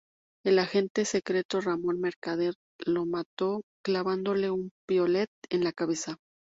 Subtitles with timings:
[0.43, 2.55] El agente secreto Ramón Mercader
[2.85, 6.17] lo mató clavándole un piolet en la cabeza.